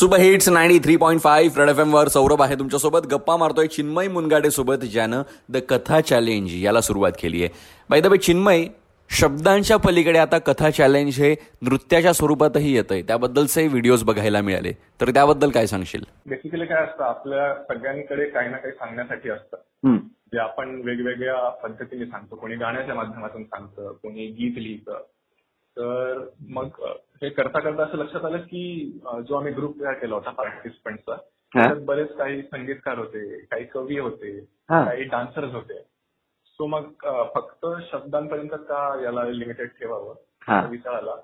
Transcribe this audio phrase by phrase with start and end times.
[0.00, 3.06] Super hits ninety three point five red F वर सौरभ आहे तुमच्यासोबत.
[3.06, 7.48] गप्पा मारतोय चिन्मय मुनगाडे सोबत ज्यानं द कथा चॅलेंज याला सुरुवात केली आहे.
[7.90, 8.64] बाय द वे चिन्मय
[9.10, 13.02] शब्दांच्या पलीकडे आता कथा चॅलेंज हे नृत्याच्या स्वरूपातही येतंय.
[13.02, 14.72] त्याबद्दलचे व्हिडिओज बघायला मिळाले.
[15.00, 16.04] तर त्याबद्दल काय सांगशील?
[16.28, 19.96] बेसिकली काय असतं आपल्या सगळ्यांकडे काही ना काही सांगण्यासाठी असतं.
[20.32, 22.36] जे आपण वेगवेगळ्या पद्धतीने सांगतो.
[22.36, 25.02] कोणी गाण्याच्या माध्यमातून सांगतं कोणी गीत लिहितं.
[25.76, 26.68] तर मग
[27.22, 28.62] हे करता करता असं लक्षात आलं की
[29.28, 31.16] जो आम्ही ग्रुप तयार केला होता पार्टिसिपंटचा
[31.54, 34.38] त्यात बरेच काही संगीतकार होते काही कवी होते
[34.84, 35.78] काही डान्सर्स होते.
[36.46, 36.82] सो मग
[37.34, 40.14] फक्त शब्दांपर्यंत का याला लिमिटेड ठेवावं?
[40.70, 41.14] विचार आला.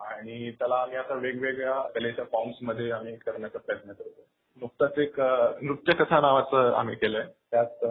[0.00, 4.26] आणि त्याला आम्ही आता वेगवेगळ्या कलेच्या फॉर्म्समध्ये आम्ही करण्याचा प्रयत्न करतो
[4.60, 7.24] नुकताच एक अ, नृत्यकथा नावाचं आम्ही केलंय.
[7.50, 7.84] त्यात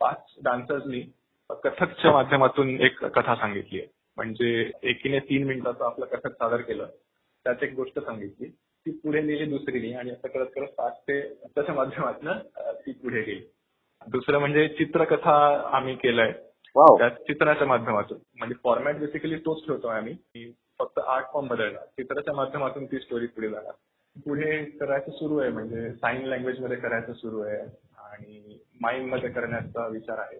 [0.00, 1.00] पाच डान्सर्सनी
[1.50, 6.86] कथकच्या माध्यमातून एक कथा सांगितली आहे म्हणजे एकीने तीन मिनिटाचं आपलं कथक सादर केलं
[7.46, 8.48] त्यात एक गोष्ट सांगितली
[8.86, 12.38] ती पुढे नेली दुसरीने आणि असं करत करत पाच ते त्याच्या माध्यमातून
[12.86, 13.40] ती पुढे गेली.
[14.06, 15.34] दुसरं म्हणजे चित्रकथा
[15.76, 16.32] आम्ही केलंय.
[16.98, 18.18] त्या चित्राच्या माध्यमातून.
[18.38, 23.26] म्हणजे फॉर्मॅट बेसिकली तोच ठेवतोय आम्ही की फक्त आर्ट फॉर्म बदलणार चित्राच्या माध्यमातून ती स्टोरी
[23.26, 23.72] पुढे जाणार.
[24.16, 27.58] पुढे करायचं सुरू आहे म्हणजे साईन लँग्वेजमध्ये करायचं सुरू आहे
[28.04, 30.38] आणि माइंडमध्ये करण्याचा विचार आहे.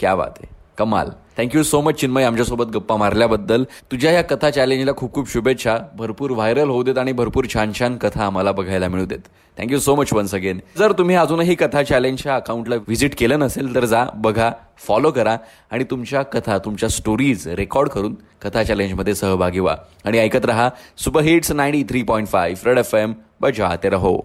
[0.00, 0.59] क्या बात आहे.
[0.78, 1.10] कमाल.
[1.38, 3.64] थँक्यू सो मच चिन्मय आमच्यासोबत गप्पा मारल्याबद्दल.
[3.90, 5.76] तुझ्या या कथा चॅलेंजला खूप खूप शुभेच्छा.
[5.96, 9.28] भरपूर व्हायरल होऊ देत आणि भरपूर छान छान कथा आम्हाला बघायला मिळू देत.
[9.58, 13.84] Thank you so much once again जर तुम्ही अजूनही कथा चॅलेंजच्या अकाउंटला व्हिजिट केलं नसेल तर
[13.84, 14.50] जा बघा
[14.86, 15.36] फॉलो करा
[15.70, 19.76] आणि तुमच्या कथा तुमच्या स्टोरीज रेकॉर्ड करून कथा चॅलेंजमध्ये सहभागी व्हा.
[20.04, 24.20] आणि ऐकत रहा super hits ninety three point five red F M बजा ते रहो.